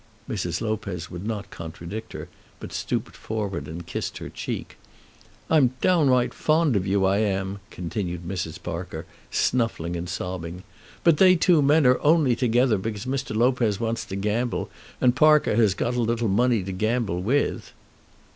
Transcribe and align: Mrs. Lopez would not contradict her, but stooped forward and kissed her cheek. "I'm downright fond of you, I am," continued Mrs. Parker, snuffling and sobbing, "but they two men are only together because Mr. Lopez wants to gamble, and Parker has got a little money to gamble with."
Mrs. 0.27 0.61
Lopez 0.61 1.11
would 1.11 1.27
not 1.27 1.51
contradict 1.51 2.13
her, 2.13 2.27
but 2.59 2.73
stooped 2.73 3.15
forward 3.15 3.67
and 3.67 3.85
kissed 3.85 4.17
her 4.17 4.29
cheek. 4.29 4.77
"I'm 5.47 5.75
downright 5.79 6.33
fond 6.33 6.75
of 6.75 6.87
you, 6.87 7.05
I 7.05 7.17
am," 7.19 7.59
continued 7.69 8.23
Mrs. 8.27 8.57
Parker, 8.63 9.05
snuffling 9.29 9.95
and 9.95 10.09
sobbing, 10.09 10.63
"but 11.03 11.17
they 11.17 11.35
two 11.35 11.61
men 11.61 11.85
are 11.85 12.01
only 12.01 12.35
together 12.35 12.79
because 12.79 13.05
Mr. 13.05 13.35
Lopez 13.35 13.79
wants 13.79 14.03
to 14.05 14.15
gamble, 14.15 14.71
and 14.99 15.15
Parker 15.15 15.55
has 15.55 15.75
got 15.75 15.93
a 15.93 16.01
little 16.01 16.27
money 16.29 16.63
to 16.63 16.71
gamble 16.71 17.21
with." 17.21 17.71